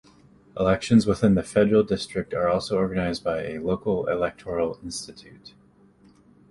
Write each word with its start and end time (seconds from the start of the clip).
Elections 0.59 1.05
within 1.05 1.35
the 1.35 1.43
Federal 1.43 1.83
District 1.83 2.33
are 2.33 2.49
also 2.49 2.75
organized 2.75 3.23
by 3.23 3.43
a 3.43 3.59
local 3.59 4.07
electoral 4.07 4.79
institute. 4.83 5.53